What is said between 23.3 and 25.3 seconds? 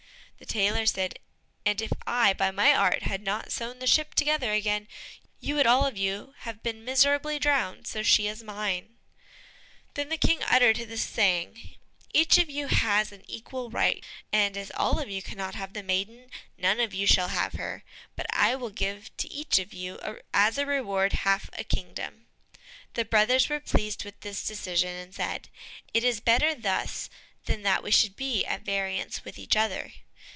were pleased with this decision, and